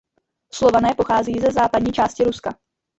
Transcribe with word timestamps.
Slované 0.53 0.93
pochází 0.97 1.39
ze 1.39 1.51
západní 1.51 1.91
části 1.93 2.23
Ruska. 2.23 2.59